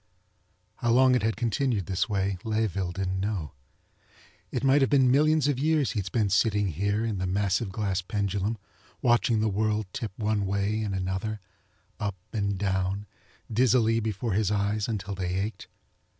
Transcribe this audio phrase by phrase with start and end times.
[0.77, 3.51] How long it had continued this way Layeville didn't know.
[4.51, 8.01] It might have been millions of years he'd spent sitting here in the massive glass
[8.01, 8.57] pendulum
[9.03, 11.39] watching the world tip one way and another,
[11.99, 13.05] up and down,
[13.53, 15.67] dizzily before his eyes until they ached.